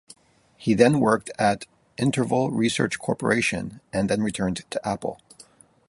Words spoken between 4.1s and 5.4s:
returned to Apple.